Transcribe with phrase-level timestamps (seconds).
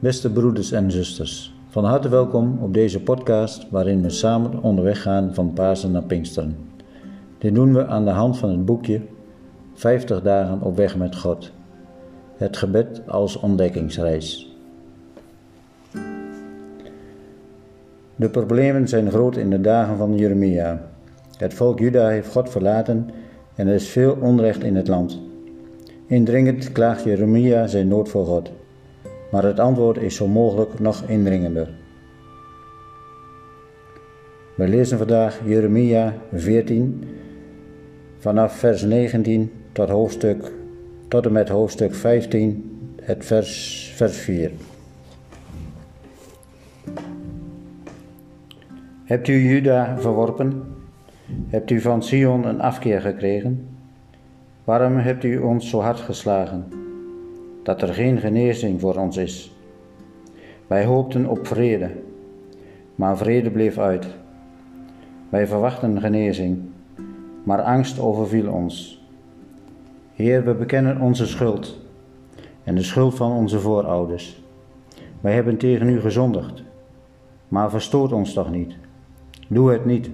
[0.00, 5.34] Beste broeders en zusters, van harte welkom op deze podcast waarin we samen onderweg gaan
[5.34, 6.56] van Pasen naar Pinksteren.
[7.38, 9.00] Dit doen we aan de hand van het boekje
[9.74, 11.52] 50 dagen op weg met God.
[12.36, 14.56] Het gebed als ontdekkingsreis.
[18.16, 20.90] De problemen zijn groot in de dagen van Jeremia.
[21.36, 23.10] Het volk Juda heeft God verlaten
[23.54, 25.20] en er is veel onrecht in het land.
[26.06, 28.50] Indringend klaagt Jeremia zijn nood voor God
[29.30, 31.68] maar het antwoord is zo mogelijk nog indringender.
[34.54, 37.04] We lezen vandaag Jeremia 14
[38.18, 40.52] vanaf vers 19 tot, hoofdstuk,
[41.08, 44.50] tot en met hoofdstuk 15, het vers, vers 4.
[49.04, 50.62] Hebt u Juda verworpen?
[51.48, 53.68] Hebt u van Sion een afkeer gekregen?
[54.64, 56.79] Waarom hebt u ons zo hard geslagen?
[57.62, 59.52] Dat er geen genezing voor ons is.
[60.66, 61.90] Wij hoopten op vrede,
[62.94, 64.06] maar vrede bleef uit.
[65.28, 66.58] Wij verwachten genezing,
[67.42, 69.04] maar angst overviel ons.
[70.14, 71.80] Heer, we bekennen onze schuld
[72.64, 74.42] en de schuld van onze voorouders.
[75.20, 76.62] Wij hebben tegen u gezondigd,
[77.48, 78.74] maar verstoot ons toch niet.
[79.48, 80.10] Doe het niet,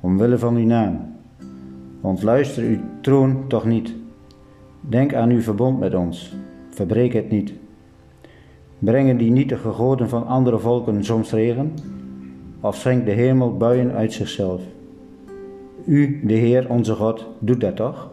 [0.00, 1.14] omwille van uw naam.
[2.00, 3.94] Ontluister uw troon toch niet.
[4.80, 6.34] Denk aan uw verbond met ons
[6.76, 7.52] verbreek het niet.
[8.78, 11.72] Brengen die nietige goden van andere volken soms regen?
[12.60, 14.62] Of schenkt de hemel buien uit zichzelf?
[15.84, 18.10] U, de Heer onze God, doet dat toch?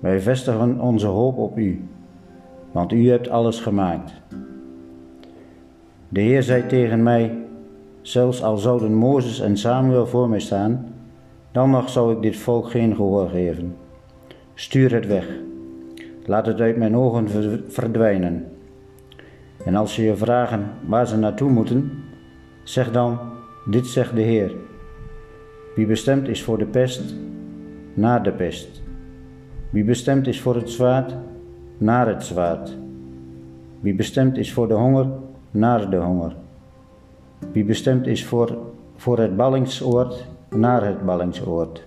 [0.00, 1.84] Wij vestigen onze hoop op U,
[2.72, 4.12] want U hebt alles gemaakt.
[6.08, 7.38] De Heer zei tegen mij,
[8.00, 10.94] zelfs al zouden Mozes en Samuel voor mij staan,
[11.52, 13.76] dan nog zou ik dit volk geen gehoor geven.
[14.54, 15.26] Stuur het weg
[16.26, 17.28] Laat het uit mijn ogen
[17.68, 18.46] verdwijnen.
[19.64, 21.90] En als ze je vragen waar ze naartoe moeten,
[22.64, 23.18] zeg dan:
[23.70, 24.54] Dit zegt de Heer.
[25.74, 27.14] Wie bestemd is voor de pest,
[27.94, 28.82] naar de pest.
[29.70, 31.14] Wie bestemd is voor het zwaard,
[31.78, 32.78] naar het zwaard.
[33.80, 35.06] Wie bestemd is voor de honger,
[35.50, 36.36] naar de honger.
[37.52, 38.58] Wie bestemd is voor,
[38.96, 41.86] voor het ballingsoord, naar het ballingsoord.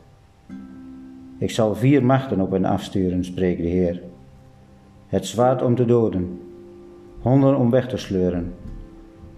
[1.38, 4.02] Ik zal vier machten op hen afsturen, spreekt de Heer
[5.08, 6.40] het zwaard om te doden,
[7.22, 8.54] honden om weg te sleuren,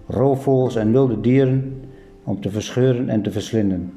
[0.07, 1.81] roofvogels en wilde dieren
[2.23, 3.94] om te verscheuren en te verslinden.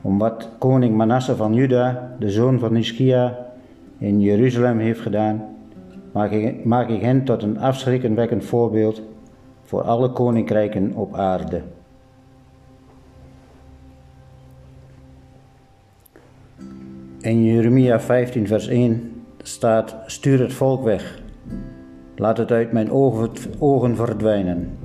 [0.00, 3.46] Om wat koning Manasse van Juda, de zoon van Ischia,
[3.98, 5.44] in Jeruzalem heeft gedaan,
[6.12, 9.02] maak ik, maak ik hen tot een afschrikwekkend voorbeeld
[9.62, 11.62] voor alle koninkrijken op aarde.
[17.20, 21.20] In Jeremia 15, vers 1 staat: Stuur het volk weg.
[22.16, 22.90] Laat het uit mijn
[23.58, 24.78] ogen verdwijnen.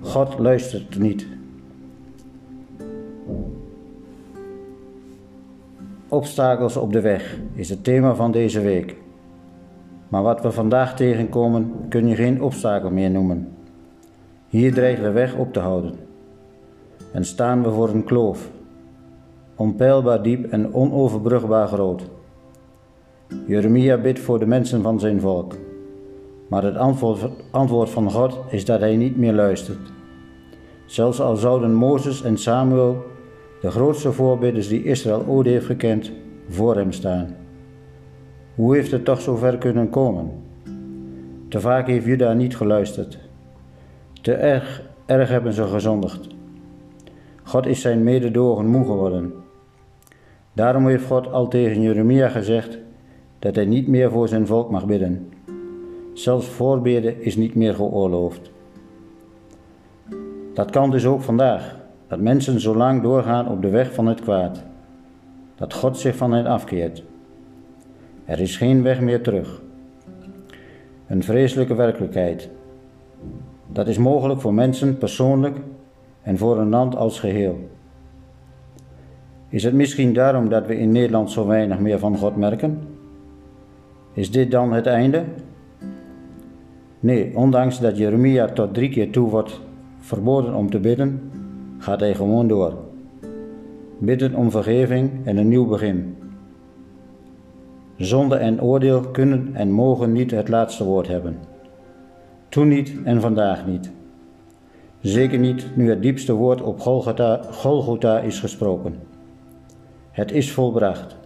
[0.00, 1.26] God luistert niet.
[6.08, 8.96] Obstakels op de weg is het thema van deze week.
[10.08, 13.48] Maar wat we vandaag tegenkomen kun je geen obstakel meer noemen.
[14.48, 15.94] Hier dreigt de weg op te houden.
[17.12, 18.50] En staan we voor een kloof,
[19.54, 22.10] onpeilbaar diep en onoverbrugbaar groot.
[23.46, 25.54] Jeremia bidt voor de mensen van zijn volk.
[26.48, 26.76] Maar het
[27.50, 29.92] antwoord van God is dat hij niet meer luistert.
[30.86, 33.04] Zelfs al zouden Mozes en Samuel,
[33.60, 36.12] de grootste voorbidders die Israël ooit heeft gekend,
[36.48, 37.36] voor hem staan.
[38.54, 40.30] Hoe heeft het toch zo ver kunnen komen?
[41.48, 43.18] Te vaak heeft Juda niet geluisterd.
[44.22, 46.26] Te erg, erg hebben ze gezondigd.
[47.42, 49.32] God is zijn mededogen moe geworden.
[50.52, 52.78] Daarom heeft God al tegen Jeremia gezegd
[53.40, 55.28] dat hij niet meer voor zijn volk mag bidden.
[56.12, 58.50] Zelfs voorbeden is niet meer geoorloofd.
[60.54, 64.20] Dat kan dus ook vandaag, dat mensen zo lang doorgaan op de weg van het
[64.20, 64.62] kwaad,
[65.54, 67.02] dat God zich van hen afkeert.
[68.24, 69.62] Er is geen weg meer terug.
[71.06, 72.48] Een vreselijke werkelijkheid.
[73.66, 75.56] Dat is mogelijk voor mensen persoonlijk
[76.22, 77.68] en voor een land als geheel.
[79.48, 82.89] Is het misschien daarom dat we in Nederland zo weinig meer van God merken?
[84.12, 85.24] Is dit dan het einde?
[87.00, 89.60] Nee, ondanks dat Jeremia tot drie keer toe wordt
[89.98, 91.30] verboden om te bidden,
[91.78, 92.74] gaat hij gewoon door.
[93.98, 96.16] Bidden om vergeving en een nieuw begin.
[97.96, 101.36] Zonde en oordeel kunnen en mogen niet het laatste woord hebben.
[102.48, 103.90] Toen niet en vandaag niet.
[105.00, 108.94] Zeker niet nu het diepste woord op Golgotha, Golgotha is gesproken.
[110.10, 111.19] Het is volbracht.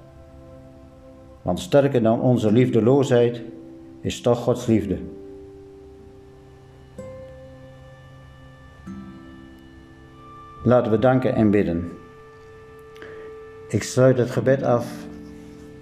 [1.45, 3.43] Want sterker dan onze liefdeloosheid
[4.01, 4.99] is toch Gods liefde.
[10.63, 11.91] Laten we danken en bidden.
[13.69, 14.87] Ik sluit het gebed af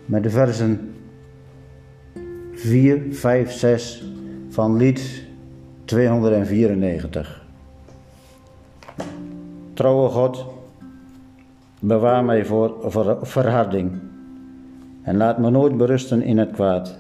[0.05, 0.95] met de versen
[2.53, 4.05] 4, 5, 6
[4.49, 5.25] van lied
[5.85, 7.45] 294.
[9.75, 10.47] Trouwe God,
[11.81, 14.01] bewaar mij voor, voor verharding
[15.03, 16.99] en laat me nooit berusten in het kwaad,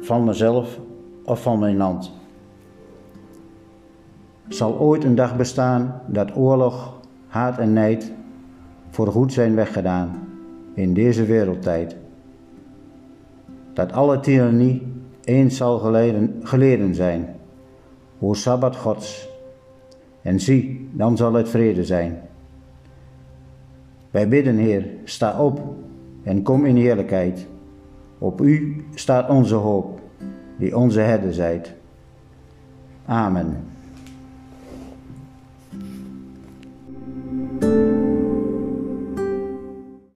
[0.00, 0.80] van mezelf
[1.24, 2.12] of van mijn land.
[4.48, 8.12] Zal ooit een dag bestaan dat oorlog, haat en nijd
[8.90, 10.28] voor goed zijn weggedaan
[10.74, 11.96] in deze wereldtijd?
[13.72, 14.86] Dat alle tirannie
[15.24, 17.36] eens zal geleden, geleden zijn,
[18.18, 19.28] o Sabbat Gods.
[20.22, 22.20] En zie, dan zal het vrede zijn.
[24.10, 25.60] Wij bidden, Heer, sta op
[26.26, 27.46] en kom in heerlijkheid.
[28.18, 30.00] Op U staat onze hoop,
[30.56, 31.74] die onze herder zijt.
[33.04, 33.75] Amen.